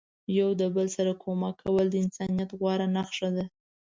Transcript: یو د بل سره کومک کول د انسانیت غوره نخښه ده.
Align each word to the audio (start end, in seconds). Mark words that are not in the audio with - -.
یو 0.39 0.49
د 0.61 0.63
بل 0.75 0.87
سره 0.97 1.11
کومک 1.23 1.55
کول 1.63 1.85
د 1.91 1.95
انسانیت 2.03 2.49
غوره 2.59 2.87
نخښه 2.95 3.29
ده. 3.35 3.45